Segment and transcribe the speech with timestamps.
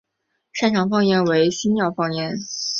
[0.51, 2.35] 擅长方言为新舄方言。